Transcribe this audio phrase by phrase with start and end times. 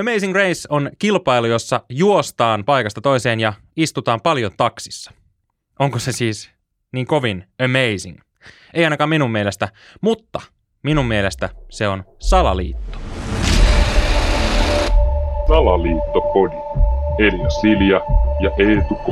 [0.00, 5.12] Amazing Race on kilpailu, jossa juostaan paikasta toiseen ja istutaan paljon taksissa.
[5.78, 6.50] Onko se siis
[6.92, 8.18] niin kovin amazing?
[8.74, 9.68] Ei ainakaan minun mielestä,
[10.00, 10.40] mutta
[10.82, 12.98] minun mielestä se on salaliitto.
[15.48, 16.56] Salaliittopodi.
[17.18, 18.00] Elia Silja
[18.40, 19.06] ja Eetu K.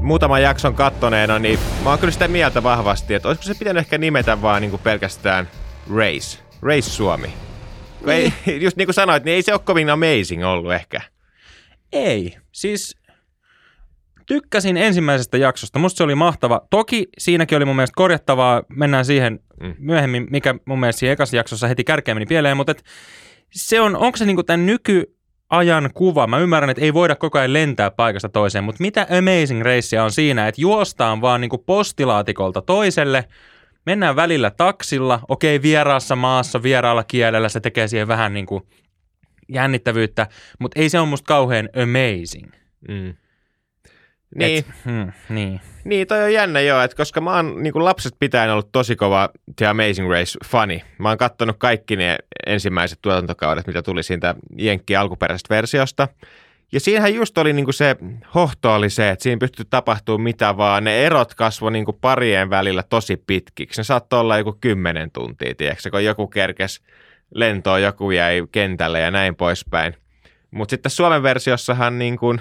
[0.00, 3.98] muutaman jakson kattoneena, niin mä oon kyllä sitä mieltä vahvasti, että olisiko se pitänyt ehkä
[3.98, 5.48] nimetä vaan niin kuin pelkästään
[5.96, 6.45] Race.
[6.66, 7.26] Race Suomi.
[8.06, 8.32] Niin.
[8.46, 11.00] Ei, just niin kuin sanoit, niin ei se ole kovin amazing ollut ehkä.
[11.92, 12.36] Ei.
[12.52, 12.96] Siis
[14.26, 15.78] tykkäsin ensimmäisestä jaksosta.
[15.78, 16.60] Musta se oli mahtava.
[16.70, 18.62] Toki siinäkin oli mun mielestä korjattavaa.
[18.68, 19.74] Mennään siihen mm.
[19.78, 22.56] myöhemmin, mikä mun mielestä siinä ekassa jaksossa heti kärkeen meni pieleen.
[22.56, 22.84] Mutta et
[23.52, 26.26] se on, onko se niinku tämän nykyajan kuva?
[26.26, 30.12] Mä ymmärrän, että ei voida koko ajan lentää paikasta toiseen, mutta mitä Amazing Racea on
[30.12, 33.24] siinä, että juostaan vaan niinku postilaatikolta toiselle,
[33.86, 38.62] mennään välillä taksilla, okei vieraassa maassa, vieraalla kielellä, se tekee siihen vähän niin kuin
[39.48, 40.26] jännittävyyttä,
[40.58, 42.52] mutta ei se ole musta kauhean amazing.
[42.88, 43.14] Mm.
[44.34, 44.58] Niin.
[44.58, 45.60] Et, hmm, niin.
[45.84, 49.28] Niin, toi on jännä joo, että koska mä oon niin lapset pitäen ollut tosi kova
[49.56, 50.82] The Amazing Race-fani.
[50.98, 56.08] Mä oon kattonut kaikki ne ensimmäiset tuotantokaudet, mitä tuli siitä Jenkki alkuperäisestä versiosta.
[56.72, 57.96] Ja siinähän just oli niinku se
[58.34, 60.84] hohto oli se, että siinä pystyi tapahtumaan mitä vaan.
[60.84, 63.80] Ne erot kasvoi niinku parien välillä tosi pitkiksi.
[63.80, 66.80] Ne saattoi olla joku kymmenen tuntia, tiedätkö, kun joku kerkes
[67.34, 69.94] lentoon, joku jäi kentälle ja näin poispäin.
[70.50, 72.40] Mutta sitten Suomen versiossahan niin kuin,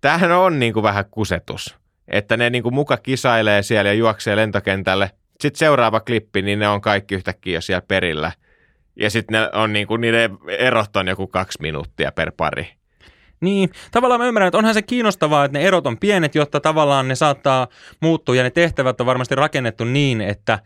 [0.00, 1.76] tämähän on niin kuin vähän kusetus.
[2.08, 5.10] Että ne niin kuin muka kisailee siellä ja juoksee lentokentälle.
[5.40, 8.32] Sitten seuraava klippi, niin ne on kaikki yhtäkkiä jo siellä perillä.
[8.96, 12.68] Ja sitten ne on niin kuin, niiden erot on joku kaksi minuuttia per pari.
[13.40, 17.08] Niin, tavallaan mä ymmärrän, että onhan se kiinnostavaa, että ne erot on pienet, jotta tavallaan
[17.08, 17.68] ne saattaa
[18.00, 20.58] muuttua ja ne tehtävät on varmasti rakennettu niin, että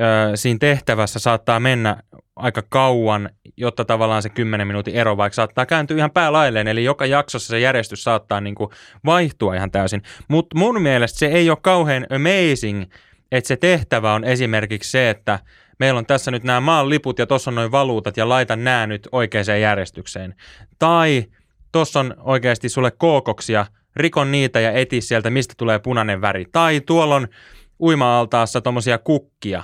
[0.00, 1.96] ö, siinä tehtävässä saattaa mennä
[2.36, 7.06] aika kauan, jotta tavallaan se 10 minuutin ero vaikka saattaa kääntyä ihan päälailleen, eli joka
[7.06, 8.70] jaksossa se järjestys saattaa niin kuin
[9.04, 10.02] vaihtua ihan täysin.
[10.28, 12.84] Mutta mun mielestä se ei ole kauhean amazing,
[13.32, 15.38] että se tehtävä on esimerkiksi se, että
[15.78, 18.86] meillä on tässä nyt nämä maan liput ja tuossa on noin valuutat ja laita nämä
[18.86, 20.34] nyt oikeaan järjestykseen.
[20.78, 21.24] Tai
[21.72, 23.66] tuossa on oikeasti sulle kookoksia,
[23.96, 26.44] rikon niitä ja eti sieltä, mistä tulee punainen väri.
[26.52, 27.28] Tai tuolla on
[27.80, 29.62] uima-altaassa tuommoisia kukkia,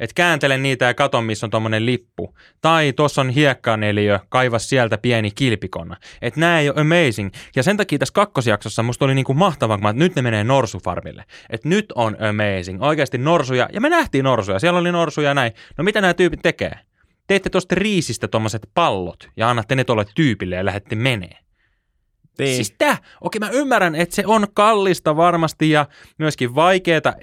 [0.00, 2.34] et kääntele niitä ja kato, missä on tuommoinen lippu.
[2.60, 5.96] Tai tuossa on hiekkaneliö, kaiva sieltä pieni kilpikonna.
[6.22, 7.30] Et nää ei ole amazing.
[7.56, 11.24] Ja sen takia tässä kakkosjaksossa musta oli niinku mahtavaa, että nyt ne menee norsufarmille.
[11.50, 12.82] Et nyt on amazing.
[12.82, 13.68] Oikeasti norsuja.
[13.72, 14.58] Ja me nähtiin norsuja.
[14.58, 15.52] Siellä oli norsuja ja näin.
[15.78, 16.72] No mitä nämä tyypit tekee?
[17.26, 21.38] Teette tuosta riisistä tuommoiset pallot ja annatte ne tuolle tyypille ja lähette menee.
[22.38, 22.56] Niin.
[22.56, 25.86] Siis tää, okei mä ymmärrän, että se on kallista varmasti ja
[26.18, 27.14] myöskin vaikeaa.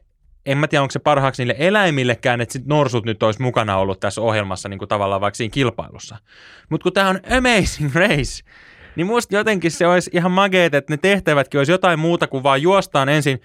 [0.46, 4.00] En mä tiedä, onko se parhaaksi niille eläimillekään, että sit norsut nyt olisi mukana ollut
[4.00, 6.18] tässä ohjelmassa niin kuin tavallaan vaikka siinä kilpailussa.
[6.70, 8.44] Mutta kun tämä on Amazing Race,
[8.96, 12.62] niin musta jotenkin se olisi ihan mageet, että ne tehtävätkin olisi jotain muuta kuin vaan
[12.62, 13.42] juostaan ensin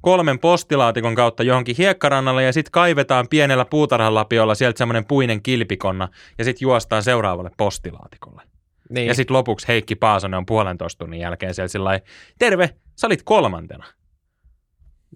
[0.00, 6.44] kolmen postilaatikon kautta johonkin hiekkarannalle ja sitten kaivetaan pienellä puutarhalapiolla sieltä semmoinen puinen kilpikonna ja
[6.44, 8.42] sitten juostaan seuraavalle postilaatikolle.
[8.90, 9.06] Niin.
[9.06, 12.00] Ja sitten lopuksi Heikki Paasonen on puolentoista tunnin jälkeen siellä sillä
[12.38, 13.84] terve, sä olit kolmantena.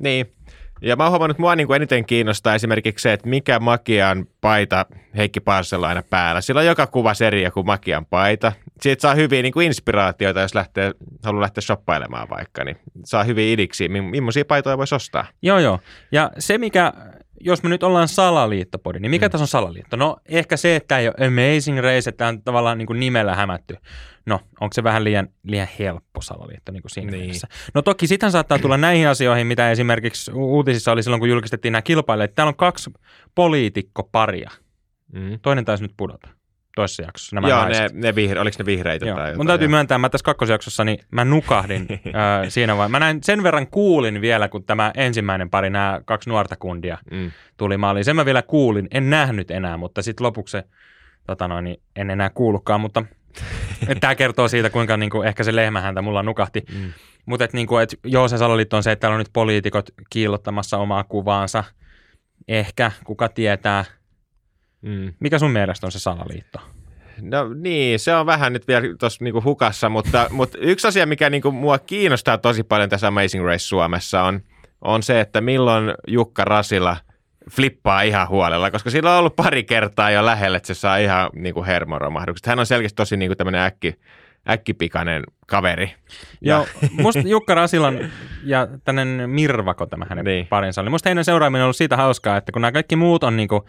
[0.02, 0.32] Niin.
[0.82, 4.26] Ja mä oon huomannut, että mua niin kuin eniten kiinnostaa esimerkiksi se, että mikä Makian
[4.40, 4.86] paita
[5.16, 6.40] Heikki Paasella aina päällä.
[6.40, 8.52] Sillä on joka kuva eri joku Makian paita.
[8.80, 10.92] Siitä saa hyviä niin kuin inspiraatioita, jos lähtee,
[11.24, 15.26] haluaa lähteä shoppailemaan vaikka, niin saa hyviä idiksi, millaisia paitoja voisi ostaa.
[15.42, 15.78] Joo, joo.
[16.12, 16.92] Ja se, mikä
[17.40, 19.30] jos me nyt ollaan salaliittopodi, niin mikä mm.
[19.30, 19.96] tässä on salaliitto?
[19.96, 23.76] No ehkä se, että ei ole Amazing Race, että on tavallaan niin kuin nimellä hämätty.
[24.26, 27.20] No, onko se vähän liian, liian helppo salaliitto niin kuin siinä niin.
[27.20, 27.48] mielessä?
[27.74, 31.82] No toki sitten saattaa tulla näihin asioihin, mitä esimerkiksi uutisissa oli silloin, kun julkistettiin nämä
[31.82, 32.34] kilpailijat.
[32.34, 32.90] Täällä on kaksi
[33.34, 34.50] poliitikkoparia.
[35.12, 35.38] Mm.
[35.42, 36.28] Toinen taisi nyt pudota
[36.80, 37.36] toisessa jaksossa.
[37.36, 39.16] Nämä Joo, ne, ne vihre, oliko ne vihreitä Joo.
[39.16, 39.38] tai jotain?
[39.38, 39.70] Mun täytyy jo.
[39.70, 42.90] myöntää, mä tässä kakkosjaksossa niin mä nukahdin äh, siinä vaiheessa.
[42.90, 47.30] Mä näin, sen verran kuulin vielä, kun tämä ensimmäinen pari, nämä kaksi nuorta kundia mm.
[47.56, 48.04] tuli maaliin.
[48.04, 50.64] Sen mä vielä kuulin, en nähnyt enää, mutta sitten lopuksi se,
[51.26, 53.04] tota noin, niin en enää kuullutkaan, mutta
[54.00, 56.62] tämä kertoo siitä, kuinka niin kuin, ehkä se lehmähäntä mulla nukahti.
[56.74, 56.92] Mm.
[57.26, 60.78] Mutta niin kuin, et, joo, se salaliitto on se, että täällä on nyt poliitikot kiillottamassa
[60.78, 61.64] omaa kuvaansa.
[62.48, 63.84] Ehkä, kuka tietää–
[64.82, 65.12] Mm.
[65.20, 66.60] Mikä sun mielestä on se salaliitto?
[67.22, 71.30] No niin, se on vähän nyt vielä tuossa niinku hukassa, mutta, mutta yksi asia, mikä
[71.30, 74.40] niinku mua kiinnostaa tosi paljon tässä Amazing Race Suomessa on,
[74.80, 76.96] on se, että milloin Jukka Rasila
[77.50, 81.30] flippaa ihan huolella, koska sillä on ollut pari kertaa jo lähellä, että se saa ihan
[81.34, 82.46] niinku hermoromahdukset.
[82.46, 83.94] Hän on selkeästi tosi niinku tämmöinen äkki,
[84.48, 85.94] äkkipikainen kaveri.
[86.40, 86.66] Joo,
[87.02, 88.10] musta Jukka Rasilan
[88.44, 90.46] ja tämmöinen Mirvako tämä hänen niin.
[90.46, 90.90] parinsa oli.
[90.90, 93.66] Musta heidän seuraaminen on ollut siitä hauskaa, että kun nämä kaikki muut on niinku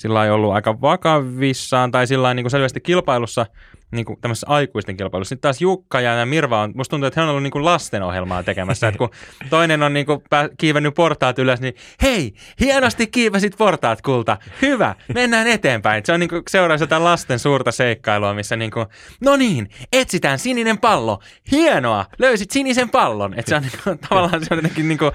[0.00, 3.46] sillä ei ollut aika vakavissaan tai sillä niin selvästi kilpailussa–
[3.90, 5.28] niin kuin tämmöisessä aikuisten kilpailussa.
[5.28, 8.42] Sitten taas Jukka ja Mirva on, musta tuntuu, että he on ollut niin kuin lastenohjelmaa
[8.42, 9.10] tekemässä, että kun
[9.50, 10.20] toinen on niin kuin
[10.58, 16.02] kiivennyt portaat ylös, niin hei, hienosti kiivesit portaat kulta, hyvä, mennään eteenpäin.
[16.06, 16.42] Se on niin kuin
[16.80, 18.86] jotain lasten suurta seikkailua, missä niin kuin,
[19.20, 21.20] no niin, etsitään sininen pallo,
[21.50, 23.34] hienoa, löysit sinisen pallon.
[23.34, 25.12] Että se on niin kuin, tavallaan se on jotenkin niin kuin,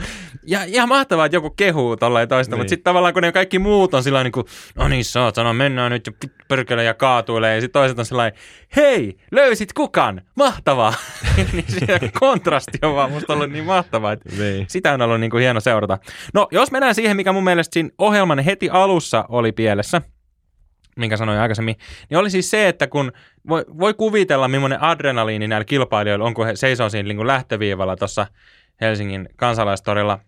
[0.47, 2.59] ja ihan mahtavaa, että joku kehuu tollain toista, niin.
[2.59, 4.45] mutta sitten tavallaan kun ne kaikki muut on sillä niin kuin,
[4.75, 8.39] no niin saatana, mennään nyt ja pyrkele ja kaatuilee, ja sitten toiset on sellainen,
[8.75, 10.93] hei, löysit kukan, mahtavaa.
[11.53, 14.65] niin se kontrasti on vaan musta ollut niin mahtavaa, että niin.
[14.69, 15.97] sitä on ollut niin kuin hieno seurata.
[16.33, 20.01] No, jos mennään siihen, mikä mun mielestä siinä ohjelman heti alussa oli pielessä,
[20.95, 21.75] minkä sanoin aikaisemmin,
[22.09, 23.11] niin oli siis se, että kun
[23.49, 27.95] voi, voi kuvitella, millainen adrenaliini näillä kilpailijoilla on, kun he seisoo siinä niin kuin lähtöviivalla
[27.95, 28.27] tuossa
[28.81, 30.19] Helsingin kansalaistorilla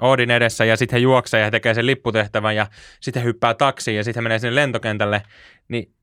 [0.00, 2.66] Oodin edessä ja sitten he juoksee ja he tekee sen lipputehtävän ja
[3.00, 5.22] sitten he hyppää taksiin ja sitten he menee sinne lentokentälle,
[5.68, 5.93] niin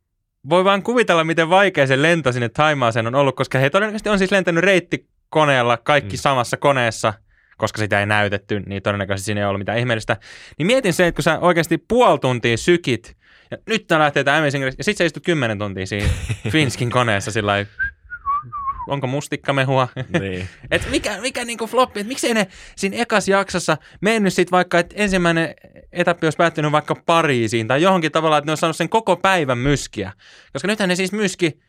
[0.49, 4.17] voi vaan kuvitella, miten vaikea se lento sinne Taimaaseen on ollut, koska he todennäköisesti on
[4.17, 6.19] siis lentänyt reittikoneella kaikki mm.
[6.19, 7.13] samassa koneessa,
[7.57, 10.17] koska sitä ei näytetty, niin todennäköisesti siinä ei ollut mitään ihmeellistä.
[10.57, 13.17] Niin mietin se, että kun sä oikeasti puoli tuntia sykit,
[13.51, 16.09] ja nyt tää lähtee tämä Amazing Race, ja sit sä istut kymmenen tuntia siinä
[16.51, 17.65] Finskin koneessa sillä
[18.91, 19.87] onko mustikkamehua.
[20.19, 20.47] Niin.
[20.71, 24.95] et mikä, mikä niinku floppi, että miksei ne siinä ekas jaksossa mennyt sit vaikka, että
[24.97, 25.55] ensimmäinen
[25.91, 29.57] etappi olisi päättynyt vaikka Pariisiin tai johonkin tavalla, että ne on saanut sen koko päivän
[29.57, 30.11] myskiä.
[30.53, 31.59] Koska nythän ne siis myski,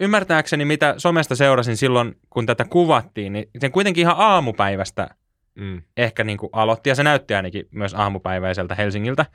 [0.00, 5.08] ymmärtääkseni mitä somesta seurasin silloin, kun tätä kuvattiin, niin sen kuitenkin ihan aamupäivästä
[5.54, 5.82] mm.
[5.96, 9.26] ehkä niin kuin aloitti, ja se näytti ainakin myös aamupäiväiseltä Helsingiltä.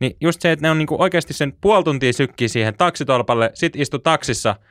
[0.00, 3.50] Niin just se, että ne on niin kuin oikeasti sen puoli tuntia sykkii siihen taksitolpalle,
[3.54, 4.56] sit istu taksissa–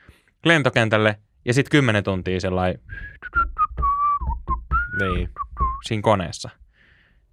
[0.45, 1.15] lentokentälle
[1.45, 2.79] ja sitten kymmenen tuntia sellainen
[4.99, 5.29] niin.
[5.85, 6.49] siinä koneessa.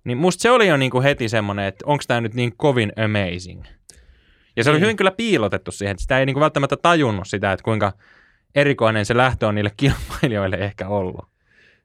[0.05, 3.65] Niin musta se oli jo niinku heti semmoinen, että onko tämä nyt niin kovin amazing.
[4.57, 4.83] Ja se oli niin.
[4.83, 7.93] hyvin kyllä piilotettu siihen, että sitä ei niinku välttämättä tajunnut sitä, että kuinka
[8.55, 11.29] erikoinen se lähtö on niille kilpailijoille ehkä ollut.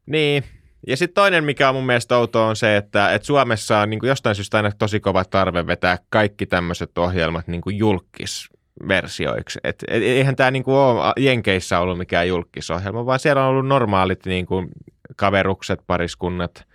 [0.06, 0.44] Niin,
[0.88, 4.00] ja sitten toinen, mikä on mun mielestä outoa, on se, että, että Suomessa on niin
[4.04, 8.50] jostain syystä aina tosi kova tarve vetää kaikki tämmöiset ohjelmat niin julkis
[8.88, 9.60] versioiksi.
[9.64, 14.26] Et, et, eihän tämä niinku ole Jenkeissä ollut mikään julkisohjelma, vaan siellä on ollut normaalit
[14.26, 14.66] niinku
[15.16, 16.68] kaverukset, pariskunnat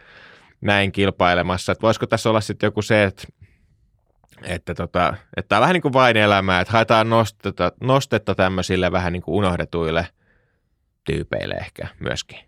[0.61, 1.73] näin kilpailemassa.
[1.73, 3.29] Et voisiko tässä olla sitten joku se, että
[4.43, 8.93] että, tota, että tämä on vähän niin kuin vain elämää, että haetaan nostetta, nostetta tämmöisille
[8.93, 10.06] vähän niin kuin unohdetuille
[11.05, 12.39] tyypeille ehkä myöskin.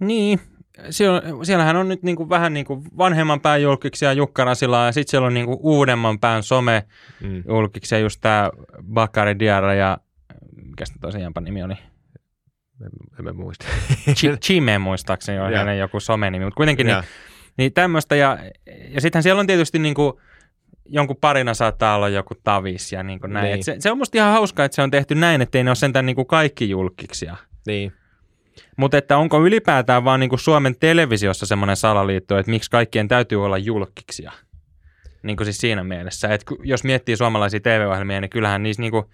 [0.00, 0.40] Niin,
[0.90, 4.54] siellä, siellähän on nyt niin kuin vähän niin kuin vanhemman pään julkiksia Jukka ja
[4.92, 6.84] sitten siellä on niin kuin uudemman pään some
[7.20, 7.42] mm.
[7.48, 8.50] julkiksia, just tämä
[8.92, 9.98] Bakari Diarra ja
[10.54, 11.74] mikä se toisen nimi oli?
[12.84, 13.66] En, en muista.
[14.44, 17.02] Chime muistaakseni on hänen joku some-nimi, mutta kuitenkin niin,
[17.58, 18.16] niin tämmöistä.
[18.16, 18.38] Ja,
[18.88, 20.12] ja sittenhän siellä on tietysti niin kuin,
[20.86, 23.44] jonkun parina saattaa olla joku tavis ja niin kuin näin.
[23.44, 23.64] Niin.
[23.64, 26.06] se, se on musta ihan hauskaa, että se on tehty näin, ettei ne ole sentään
[26.06, 27.36] niin kuin kaikki julkiksia.
[27.66, 27.92] Niin.
[28.76, 33.44] Mutta että onko ylipäätään vaan niin kuin Suomen televisiossa semmoinen salaliitto, että miksi kaikkien täytyy
[33.44, 34.32] olla julkiksia?
[35.22, 39.04] Niin kuin siis siinä mielessä, että jos miettii suomalaisia TV-ohjelmia, niin kyllähän niissä niin kuin,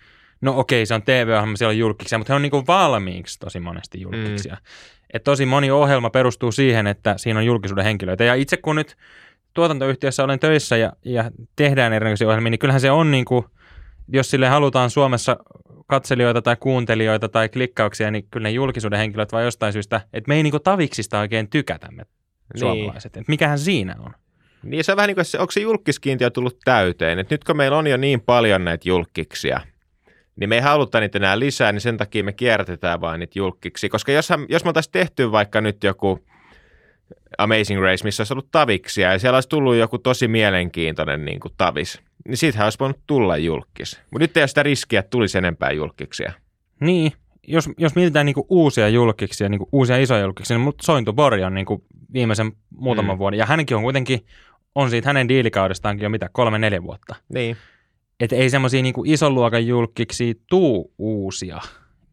[0.41, 3.61] no okei, se on TV-ohjelma, siellä on julkiksia, mutta he on niin kuin valmiiksi tosi
[3.61, 4.55] monesti julkiksia.
[4.55, 4.61] Mm.
[5.13, 8.25] Et tosi moni ohjelma perustuu siihen, että siinä on julkisuuden henkilöitä.
[8.25, 8.97] Ja itse kun nyt
[9.55, 13.45] tuotantoyhtiössä olen töissä ja, ja tehdään erilaisia ohjelmia, niin kyllähän se on niin kuin,
[14.09, 15.37] jos sille halutaan Suomessa
[15.87, 20.37] katselijoita tai kuuntelijoita tai klikkauksia, niin kyllä ne julkisuuden henkilöt vai jostain syystä, että me
[20.37, 22.61] ei niinku taviksista oikein tykätä me niin.
[22.61, 23.17] suomalaiset.
[23.17, 24.13] Että mikähän siinä on?
[24.63, 27.79] Niin se on vähän niin kuin, onko se julkiskiintiö tullut täyteen, että nyt kun meillä
[27.79, 29.61] on jo niin paljon näitä julkiksia,
[30.37, 33.89] niin me ei haluta niitä enää lisää, niin sen takia me kierrätetään vain niitä julkiksi.
[33.89, 36.25] Koska jos, jos me oltaisiin tehty vaikka nyt joku
[37.39, 41.55] Amazing Race, missä olisi ollut taviksia, ja siellä olisi tullut joku tosi mielenkiintoinen niin kuin
[41.57, 44.01] tavis, niin siitähän olisi voinut tulla julkis.
[44.11, 46.33] Mutta nyt ei ole sitä riskiä, että tulisi enempää julkiksia.
[46.81, 47.13] Niin,
[47.47, 51.55] jos, jos mietitään niinku uusia julkiksia, niinku uusia isoja julkiksia, niin mutta Sointu Bori on
[51.55, 53.19] niinku viimeisen muutaman mm.
[53.19, 54.27] vuoden, ja hänkin on kuitenkin,
[54.75, 57.15] on siitä hänen diilikaudestaankin jo mitä, kolme-neljä vuotta.
[57.35, 57.57] Niin.
[58.21, 61.61] Että ei semmoisia niinku ison luokan julkiksi tuu uusia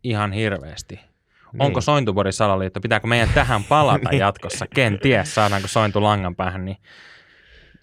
[0.04, 0.96] ihan hirveästi.
[0.96, 1.62] Niin.
[1.62, 2.82] Onko Sointuborin salaliitto?
[2.82, 4.20] Pitääkö meidän tähän palata niin.
[4.26, 4.66] jatkossa?
[4.76, 6.78] Kenties saadaanko Sointu langan päähän, niin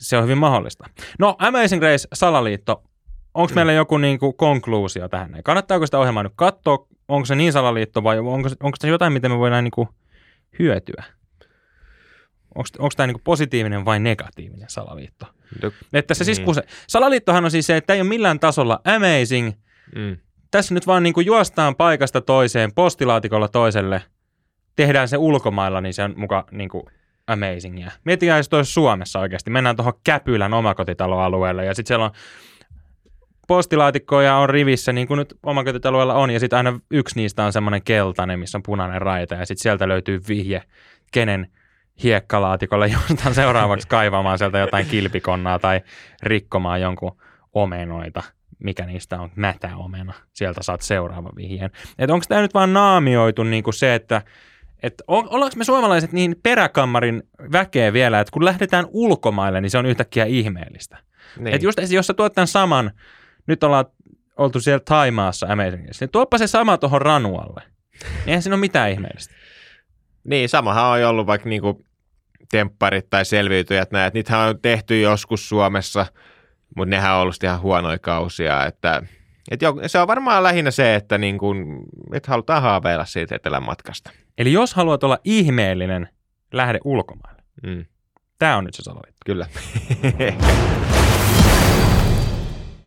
[0.00, 0.84] se on hyvin mahdollista.
[1.18, 2.82] No, Amazing Grace salaliitto.
[3.34, 3.54] Onko mm.
[3.54, 5.40] meillä joku niinku konkluusio tähän?
[5.44, 6.86] Kannattaako sitä ohjelmaa nyt katsoa?
[7.08, 9.88] Onko se niin salaliitto vai onko, onko se jotain, miten me voidaan niinku
[10.58, 11.04] hyötyä?
[12.54, 15.26] Onko tämä niinku positiivinen vai negatiivinen salaliitto?
[15.62, 16.44] No, että se siis, niin.
[16.44, 19.52] kun se, salaliittohan on siis se, että ei ole millään tasolla amazing.
[19.96, 20.16] Mm.
[20.50, 24.02] Tässä nyt vaan niinku juostaan paikasta toiseen, postilaatikolla toiselle,
[24.76, 26.90] tehdään se ulkomailla, niin se on muka niinku
[27.32, 27.90] amazingia.
[28.04, 29.50] Miettikää, jos olisi Suomessa oikeasti.
[29.50, 32.10] Mennään tuohon Käpylän omakotitaloalueelle ja sitten siellä on
[33.50, 37.82] postilaatikkoja on rivissä, niin kuin nyt omakotitaloilla on, ja sitten aina yksi niistä on semmoinen
[37.82, 40.62] keltainen, missä on punainen raita, ja sitten sieltä löytyy vihje,
[41.12, 41.50] kenen
[42.02, 45.80] hiekkalaatikolle jostain seuraavaksi kaivamaan sieltä jotain kilpikonnaa tai
[46.22, 47.16] rikkomaan jonkun
[47.52, 48.22] omenoita,
[48.58, 50.14] mikä niistä on mätäomena.
[50.32, 51.70] Sieltä saat seuraava vihjeen.
[52.08, 54.22] Onko tämä nyt vaan naamioitu niin kuin se, että
[54.82, 57.22] että ollaanko me suomalaiset niin peräkammarin
[57.52, 60.98] väkeä vielä, että kun lähdetään ulkomaille, niin se on yhtäkkiä ihmeellistä.
[61.38, 61.54] Niin.
[61.54, 62.90] Että just jos sä tuot tämän saman,
[63.46, 63.84] nyt ollaan
[64.36, 67.62] oltu siellä Taimaassa Amazingissa, niin tuoppa se sama tuohon Ranualle.
[68.26, 69.34] Eihän siinä ole mitään ihmeellistä.
[70.24, 71.84] Niin, samahan on ollut vaikka niinku
[72.50, 76.06] tempparit tai selviytyjät että niitähän on tehty joskus Suomessa,
[76.76, 79.02] mutta nehän on ollut ihan huonoja kausia, että
[79.50, 83.62] et jo, se on varmaan lähinnä se, että niin kun, et halutaan haaveilla siitä etelän
[83.62, 84.10] matkasta.
[84.38, 86.08] Eli jos haluat olla ihmeellinen,
[86.52, 87.42] lähde ulkomaille.
[87.62, 87.84] Mm.
[88.38, 89.20] Tämä on nyt se salaliitto.
[89.26, 89.46] Kyllä.